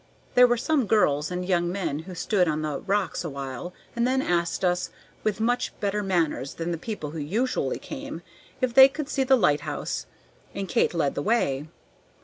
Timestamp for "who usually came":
7.11-8.23